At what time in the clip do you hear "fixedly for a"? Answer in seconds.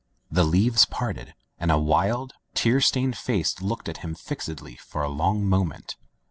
4.15-5.07